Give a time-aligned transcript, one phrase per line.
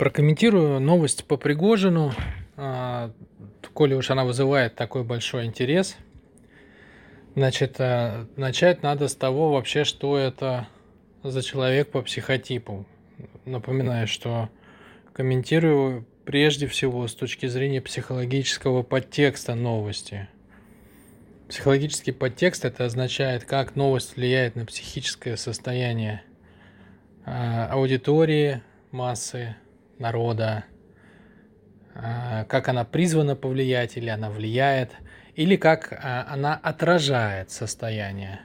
[0.00, 2.14] Прокомментирую новость по Пригожину,
[2.56, 3.12] а,
[3.74, 5.98] коли уж она вызывает такой большой интерес.
[7.34, 10.66] Значит, а, начать надо с того вообще, что это
[11.22, 12.86] за человек по психотипу.
[13.44, 14.48] Напоминаю, что
[15.12, 20.30] комментирую прежде всего с точки зрения психологического подтекста новости.
[21.46, 26.22] Психологический подтекст это означает, как новость влияет на психическое состояние
[27.26, 28.62] а, аудитории,
[28.92, 29.56] массы,
[30.00, 30.64] народа,
[31.94, 34.90] а, как она призвана повлиять или она влияет,
[35.34, 38.40] или как а, она отражает состояние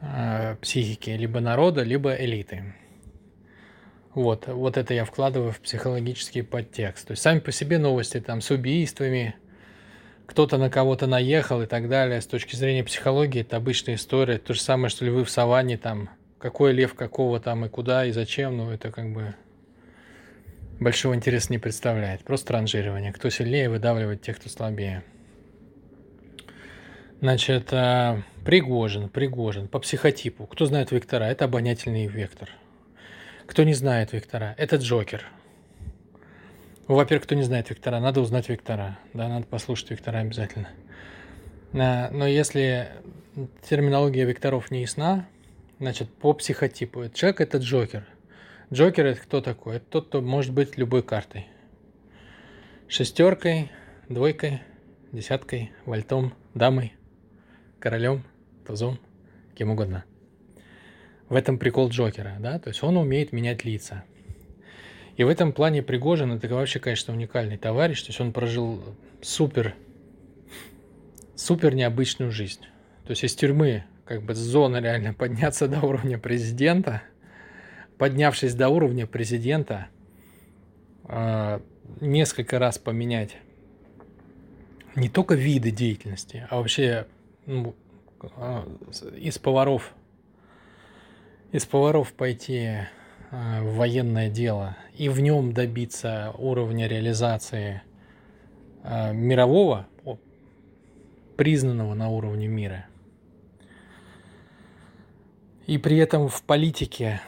[0.00, 2.74] а, психики либо народа, либо элиты.
[4.14, 7.06] Вот, вот это я вкладываю в психологический подтекст.
[7.06, 9.34] То есть сами по себе новости там с убийствами,
[10.26, 12.20] кто-то на кого-то наехал и так далее.
[12.20, 14.38] С точки зрения психологии это обычная история.
[14.38, 18.12] То же самое, что львы в саванне, там, какой лев какого там и куда и
[18.12, 19.34] зачем, ну это как бы
[20.82, 22.22] большого интереса не представляет.
[22.24, 23.12] Просто ранжирование.
[23.12, 25.02] Кто сильнее, выдавливает тех, кто слабее.
[27.20, 30.46] Значит, а, Пригожин, Пригожин, по психотипу.
[30.46, 31.28] Кто знает Виктора?
[31.28, 32.50] Это обонятельный вектор.
[33.46, 34.54] Кто не знает Виктора?
[34.58, 35.24] Это Джокер.
[36.88, 38.98] Во-первых, кто не знает Виктора, надо узнать Виктора.
[39.14, 40.68] Да, надо послушать Виктора обязательно.
[41.72, 42.88] Но если
[43.68, 45.26] терминология Викторов не ясна,
[45.78, 47.08] значит, по психотипу.
[47.14, 48.04] Человек– это Джокер–
[48.72, 49.76] Джокер это кто такой?
[49.76, 51.46] Это тот, кто может быть любой картой.
[52.88, 53.70] Шестеркой,
[54.08, 54.62] двойкой,
[55.12, 56.94] десяткой, вальтом, дамой,
[57.78, 58.24] королем,
[58.66, 58.98] тузом,
[59.54, 60.04] кем угодно.
[61.28, 64.04] В этом прикол Джокера, да, то есть он умеет менять лица.
[65.16, 68.82] И в этом плане Пригожин это вообще, конечно, уникальный товарищ, то есть он прожил
[69.20, 69.74] супер,
[71.34, 72.62] супер необычную жизнь.
[73.04, 77.02] То есть из тюрьмы, как бы с зоны реально подняться до уровня президента–
[78.02, 79.86] поднявшись до уровня президента,
[81.04, 81.62] а,
[82.00, 83.36] несколько раз поменять
[84.96, 87.06] не только виды деятельности, а вообще
[87.46, 87.76] ну,
[88.34, 88.66] а,
[89.16, 89.94] из поваров
[91.52, 92.70] из поваров пойти
[93.30, 97.82] а, в военное дело и в нем добиться уровня реализации
[98.82, 99.86] мирового,
[101.36, 102.86] признанного на уровне мира.
[105.68, 107.20] И при этом в политике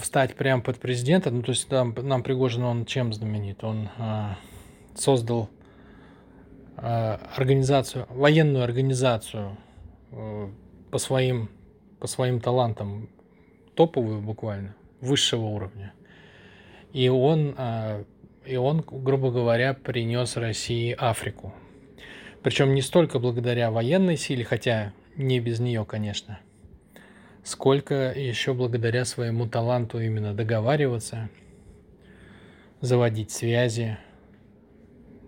[0.00, 1.30] встать прямо под президента.
[1.30, 3.62] Ну, то есть там, нам Пригожин, он чем знаменит?
[3.64, 4.34] Он э,
[4.94, 5.48] создал
[6.76, 9.56] э, организацию, военную организацию
[10.12, 10.48] э,
[10.90, 11.50] по, своим,
[12.00, 13.08] по своим талантам,
[13.74, 15.92] топовую буквально, высшего уровня.
[16.92, 18.04] И он, э,
[18.46, 21.54] и он, грубо говоря, принес России Африку.
[22.42, 26.38] Причем не столько благодаря военной силе, хотя не без нее, конечно–
[27.44, 31.28] сколько еще благодаря своему таланту именно договариваться,
[32.80, 33.98] заводить связи,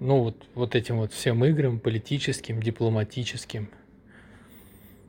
[0.00, 3.66] ну вот, вот этим вот всем играм политическим, дипломатическим.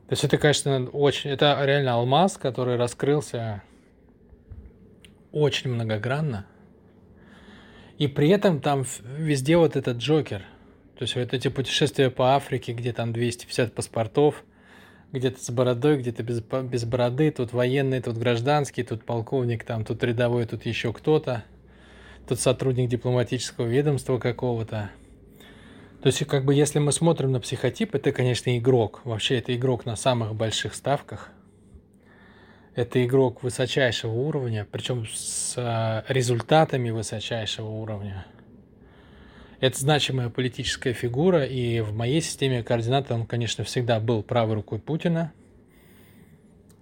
[0.06, 3.62] То есть это, конечно, очень, это реально алмаз, который раскрылся
[5.32, 6.46] очень многогранно.
[7.98, 8.84] И при этом там
[9.18, 10.42] везде вот этот Джокер.
[10.96, 14.44] То есть вот эти путешествия по Африке, где там 250 паспортов–
[15.12, 20.02] где-то с бородой, где-то без, без бороды, тут военный, тут гражданский, тут полковник, там, тут
[20.04, 21.44] рядовой, тут еще кто-то,
[22.28, 24.90] тут сотрудник дипломатического ведомства какого-то.
[26.02, 29.00] То есть, как бы, если мы смотрим на психотип, это, конечно, игрок.
[29.04, 31.30] Вообще, это игрок на самых больших ставках.
[32.76, 38.24] Это игрок высочайшего уровня, причем с а, результатами высочайшего уровня.
[39.60, 44.78] Это значимая политическая фигура, и в моей системе координат он, конечно, всегда был правой рукой
[44.78, 45.32] Путина.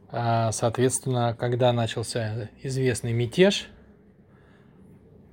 [0.09, 3.69] А, соответственно, когда начался известный мятеж,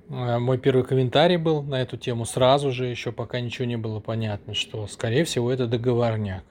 [0.08, 4.00] а, мой первый комментарий был на эту тему сразу же, еще пока ничего не было
[4.00, 6.44] понятно, что, скорее всего, это договорняк.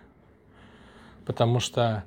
[1.25, 2.03] Потому что,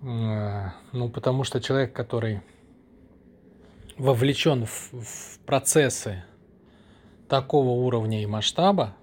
[0.00, 2.40] ну, потому что человек, который
[3.98, 6.24] вовлечен в, в процессы
[7.28, 8.94] такого уровня и масштаба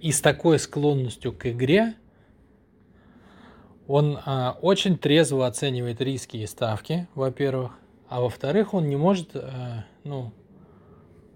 [0.00, 1.94] и с такой склонностью к игре,
[3.86, 7.72] он а, очень трезво оценивает риски и ставки, во-первых,
[8.08, 10.32] а во-вторых, он не может, а, ну,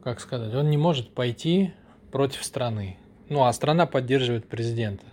[0.03, 1.75] как сказать, он не может пойти
[2.11, 2.99] против страны.
[3.29, 5.05] Ну, а страна поддерживает президента.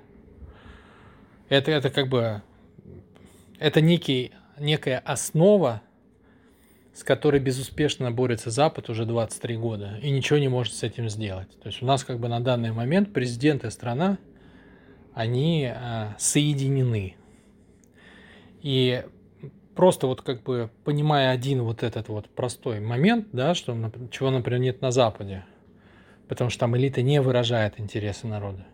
[1.49, 2.41] Это, это как бы,
[3.57, 5.81] это некий, некая основа
[6.93, 11.49] с которой безуспешно борется Запад уже 23 года и ничего не может с этим сделать.
[11.61, 14.17] То есть у нас как бы на данный момент президент и страна,
[15.13, 17.15] они э, соединены.
[18.61, 19.03] И
[19.75, 23.75] просто вот как бы понимая один вот этот вот простой момент, да, что,
[24.11, 25.45] чего, например, нет на Западе,
[26.27, 28.65] потому что там элита не выражает интересы народа.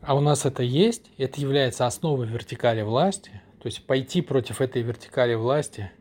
[0.00, 4.82] А у нас это есть, это является основой вертикали власти, то есть пойти против этой
[4.82, 5.90] вертикали власти–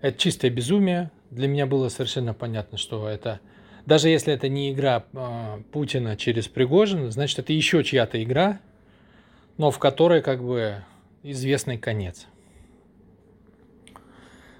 [0.00, 1.10] это чистое безумие.
[1.30, 3.40] Для меня было совершенно понятно, что это,
[3.86, 8.60] даже если это не игра э, Путина через Пригожина, значит, это еще чья-то игра,
[9.56, 10.84] но в которой как бы
[11.22, 12.26] известный конец.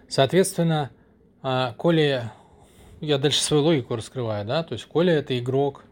[0.09, 0.91] Соответственно,
[1.43, 2.23] э, коли
[3.01, 5.85] я дальше свою логику раскрываю, да, то есть коли это игрок,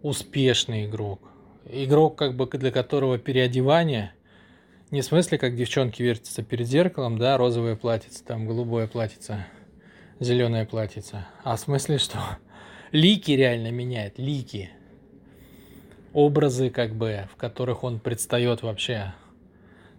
[0.00, 1.20] успешный игрок,
[1.68, 4.14] игрок, как бы для которого переодевание
[4.92, 9.46] не в смысле, как девчонки вертятся перед зеркалом, да, розовое платьице, там голубое платьице,
[10.20, 12.18] зеленое платьице, а в смысле, что
[12.92, 14.70] лики реально меняет, лики,
[16.12, 19.14] образы, как бы, в которых он предстает вообще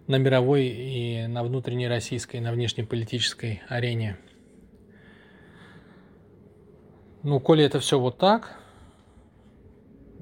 [0.06, 4.16] на мировой и на внутренней российской, на внешнеполитической арене.
[7.24, 8.60] Ну, коли это все вот так,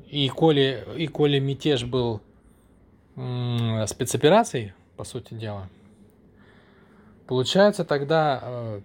[0.09, 2.23] и коли, и коли мятеж был
[3.14, 5.69] спецоперацией, по сути дела,
[7.26, 8.81] получается тогда э,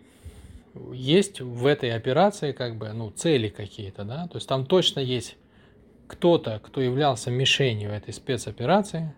[0.94, 5.38] есть в этой операции как бы ну, цели какие-то, да, то есть там точно есть
[6.08, 9.14] кто-то, кто являлся мишенью этой спецоперации,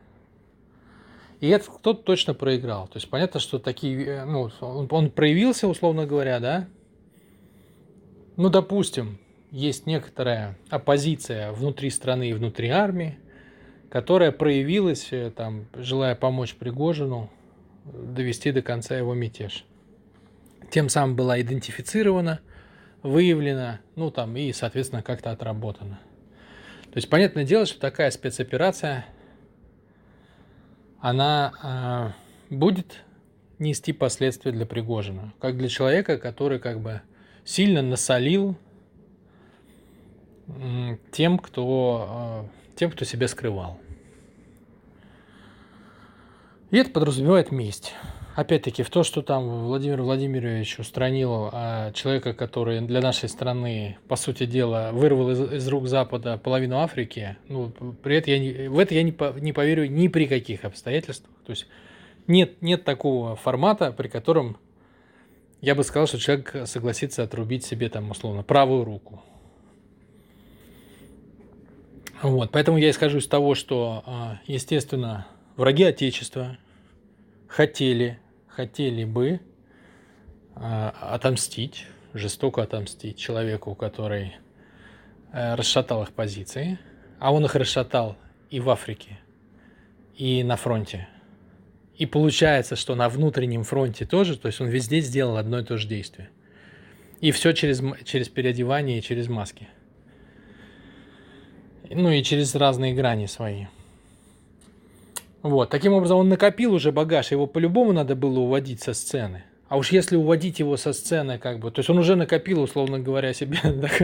[1.39, 2.87] и этот кто-то точно проиграл.
[2.87, 6.67] То есть понятно, что такие, э, ну, он, он проявился, условно говоря, да.
[8.35, 9.19] Ну, допустим,
[9.51, 13.17] есть некоторая оппозиция внутри страны и внутри армии,
[13.89, 17.29] которая проявилась, э, там, желая помочь Пригожину
[17.85, 19.65] довести до конца его мятеж.
[20.69, 22.39] Тем самым была идентифицирована,
[23.01, 25.99] выявлена, ну там и, соответственно, как-то отработана.
[26.85, 29.05] То есть, понятное дело, что такая спецоперация,
[30.99, 32.13] она
[32.49, 33.03] э, будет
[33.57, 37.01] нести последствия для Пригожина, как для человека, который как бы
[37.43, 38.55] сильно насолил
[41.11, 43.77] тем, кто, э, тем, кто себя скрывал.
[46.71, 47.93] И это подразумевает месть.
[48.37, 54.15] Опять-таки, в то, что там Владимир Владимирович устранил а, человека, который для нашей страны, по
[54.15, 57.69] сути дела, вырвал из, из рук Запада половину Африки, ну,
[58.01, 61.35] при этом я не, в это я не, по, не поверю ни при каких обстоятельствах.
[61.45, 61.67] То есть
[62.27, 64.55] нет, нет такого формата, при котором
[65.59, 69.21] я бы сказал, что человек согласится отрубить себе там, условно, правую руку.
[72.21, 75.25] Вот, поэтому я исхожу из того, что, а, естественно,
[75.55, 76.57] враги Отечества
[77.47, 79.39] хотели, хотели бы
[80.53, 84.33] а, отомстить, жестоко отомстить человеку, который
[85.31, 86.77] э, расшатал их позиции,
[87.19, 88.17] а он их расшатал
[88.49, 89.19] и в Африке,
[90.15, 91.07] и на фронте.
[91.95, 95.77] И получается, что на внутреннем фронте тоже, то есть он везде сделал одно и то
[95.77, 96.31] же действие.
[97.21, 99.69] И все через, через переодевание и через маски–
[101.89, 103.65] ну и через разные грани свои.
[105.41, 109.43] Вот, таким образом он накопил уже багаж, его по-любому надо было уводить со сцены.
[109.69, 112.99] А уж если уводить его со сцены, как бы, то есть он уже накопил, условно
[112.99, 113.57] говоря, себе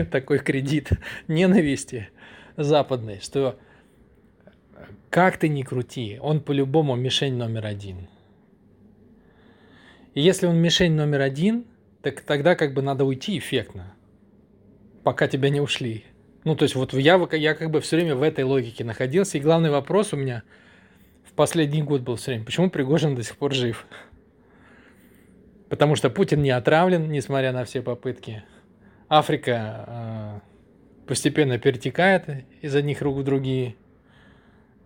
[0.10, 0.90] такой кредит
[1.28, 2.08] ненависти
[2.56, 3.58] западной, что
[5.10, 8.08] как ты ни крути, он по-любому мишень номер один.
[10.14, 11.66] И если он мишень номер один,
[12.00, 13.94] так тогда как бы надо уйти эффектно,
[15.02, 16.04] пока тебя не ушли.
[16.46, 19.36] Ну, то есть вот я, я как бы все время в этой логике находился.
[19.36, 20.44] И главный вопрос у меня
[21.24, 23.84] в последний год был все время, почему Пригожин до сих пор жив?
[25.68, 28.44] Потому что Путин не отравлен, несмотря на все попытки.
[29.08, 33.74] Африка э, постепенно перетекает из одних рук в другие.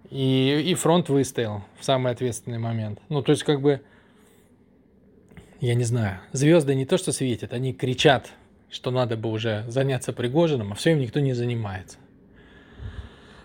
[0.09, 3.01] И, и фронт выстоял в самый ответственный момент.
[3.11, 3.83] Ну, то есть, как бы,
[5.61, 8.33] я не знаю, звезды не то что светят, они кричат
[8.71, 11.99] что надо бы уже заняться Пригожиным, а все им никто не занимается.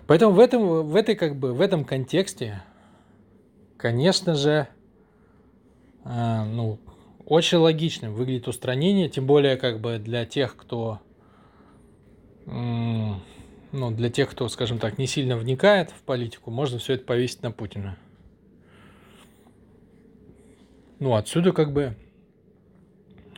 [0.08, 2.62] Поэтому в этом, в этой, как бы, в этом контексте,
[3.78, 4.68] конечно же,
[6.04, 6.80] э, ну,
[7.26, 11.00] очень логичным выглядит устранение, тем более как бы для тех, кто,
[12.46, 17.06] э, ну, для тех, кто, скажем так, не сильно вникает в политику, можно все это
[17.06, 17.98] повесить на Путина.
[21.00, 21.98] Ну, отсюда как бы,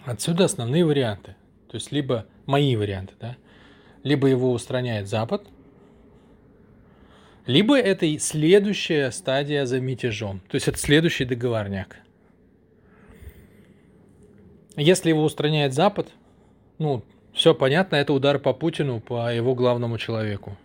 [0.05, 1.35] отсюда основные варианты.
[1.69, 3.37] То есть либо мои варианты, да,
[4.03, 5.45] либо его устраняет Запад,
[7.45, 10.41] либо это следующая стадия за мятежом.
[10.49, 11.97] То есть это следующий договорняк.
[14.75, 16.09] Если его устраняет Запад,
[16.77, 20.57] ну, все понятно, это удар по Путину, по его главному человеку.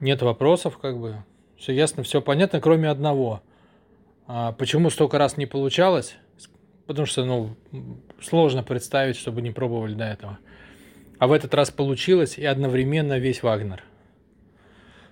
[0.00, 1.16] Нет вопросов, как бы.
[1.56, 3.42] Все ясно, все понятно, кроме одного.
[4.26, 6.16] А почему столько раз не получалось?
[6.86, 7.56] Потому что, ну,
[8.20, 10.38] сложно представить, чтобы не пробовали до этого.
[11.18, 13.82] А в этот раз получилось, и одновременно весь Вагнер.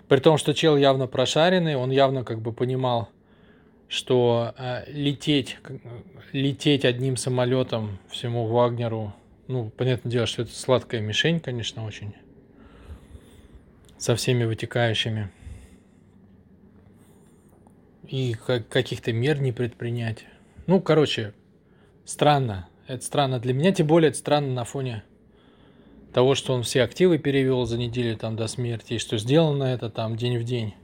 [0.09, 3.09] При том, что чел явно прошаренный, он явно как бы понимал,
[3.89, 5.59] что э, лететь,
[6.33, 9.15] лететь одним самолетом всему Вагнеру,
[9.49, 12.15] ну, понятное дело, что это сладкая мишень, конечно, очень,
[13.99, 15.31] со всеми вытекающими.
[18.07, 20.27] И как, каких-то мер не предпринять.
[20.67, 21.33] Ну, короче,
[22.05, 22.69] странно.
[22.87, 25.05] Это странно для меня, тем более это странно на фоне
[26.13, 29.91] того, что он все активы перевел за неделю там до смерти, и что сделано это
[29.91, 30.75] там день в день.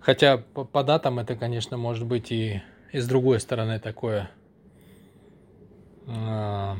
[0.00, 4.30] Хотя по, по датам это, конечно, может быть и, и с другой стороны такое.
[6.08, 6.76] А,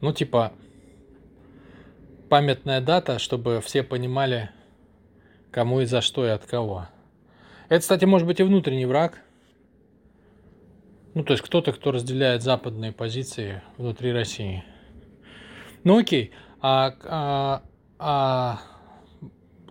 [0.00, 0.54] ну, типа,
[2.30, 4.48] памятная дата, чтобы все понимали,
[5.50, 6.88] кому и за что и от кого.
[7.68, 9.20] Это, кстати, может быть и внутренний враг.
[11.16, 14.62] Ну, то есть кто-то, кто разделяет западные позиции внутри России.
[15.82, 16.30] Ну, окей.
[16.60, 17.62] А, а,
[17.98, 18.60] а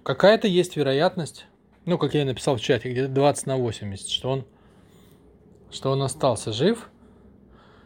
[0.01, 1.45] какая-то есть вероятность,
[1.85, 4.45] ну, как я написал в чате, где-то 20 на 80, что он,
[5.69, 6.89] что он остался жив.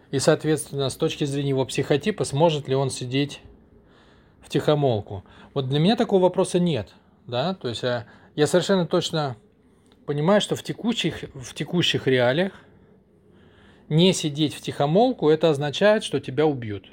[0.10, 3.42] И, соответственно, с точки зрения его психотипа, сможет ли он сидеть
[4.40, 5.26] в тихомолку.
[5.54, 6.94] Вот для меня такого вопроса нет.
[7.28, 7.56] Да?
[7.56, 9.36] То есть я, я совершенно точно
[10.06, 12.54] понимаю, что в текущих, в текущих реалиях
[13.90, 16.90] не сидеть в тихомолку, это означает, что тебя убьют.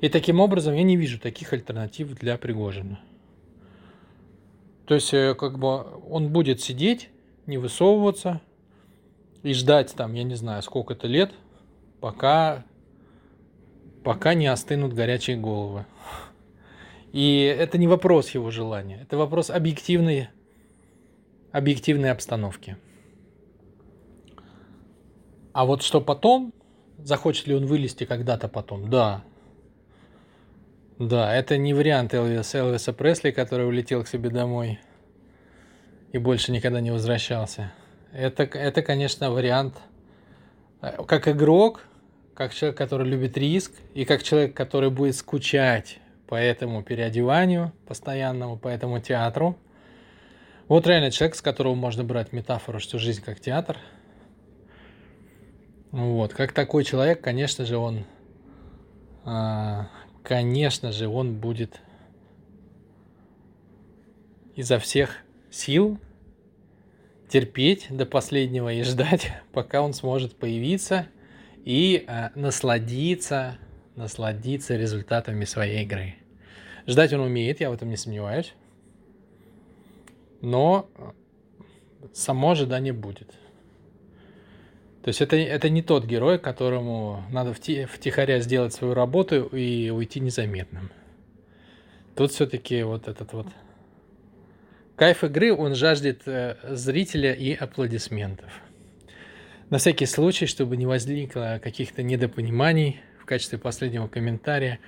[0.00, 3.00] И таким образом я не вижу таких альтернатив для Пригожина.
[4.86, 7.08] То есть, э, как бы он будет сидеть,
[7.46, 8.40] не высовываться
[9.42, 11.32] и ждать там, я не знаю, сколько-то лет,
[12.00, 12.64] пока,
[14.04, 15.86] пока не остынут горячие головы.
[17.12, 20.28] И это не вопрос его желания, это вопрос объективной,
[21.52, 22.76] объективной обстановки.
[25.52, 26.52] А вот что потом,
[26.98, 29.24] захочет ли он вылезти когда-то потом, да.
[30.98, 34.78] Да, это не вариант Элвиса, Элвиса Пресли, который улетел к себе домой
[36.12, 37.72] и больше никогда не возвращался.
[38.12, 39.78] Это, это конечно, вариант
[40.82, 41.84] э, как игрок,
[42.34, 48.58] как человек, который любит риск, и как человек, который будет скучать по этому переодеванию постоянному,
[48.58, 49.56] по этому театру.
[50.68, 53.78] Вот реально человек, с которого можно брать метафору, что жизнь как театр.
[55.92, 58.06] Вот, как такой человек, конечно же, он,
[59.24, 59.88] а,
[60.22, 61.82] конечно же, он будет
[64.56, 65.18] изо всех
[65.50, 65.98] сил
[67.28, 71.08] терпеть до последнего и ждать, пока он сможет появиться
[71.62, 73.58] и э, насладиться,
[73.94, 76.14] насладиться результатами своей игры.
[76.86, 78.54] Ждать он умеет, я в этом не сомневаюсь.
[80.40, 80.88] Но
[82.14, 83.34] само ожидание будет.
[85.02, 89.90] То есть это, это не тот герой, которому надо вти, втихаря сделать свою работу и
[89.90, 90.90] уйти незаметным.
[92.14, 93.48] Тут все-таки вот этот вот
[94.94, 98.52] кайф игры, он жаждет э, зрителя и аплодисментов.
[99.70, 104.78] На всякий случай, чтобы не возникло каких-то недопониманий, в качестве последнего комментария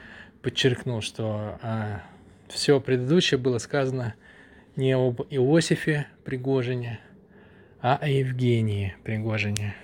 [0.42, 2.02] подчеркнул, что а,
[2.48, 4.14] все предыдущее было сказано
[4.76, 7.00] не об Иосифе Пригожине,
[7.80, 9.74] а о Евгении Пригожине.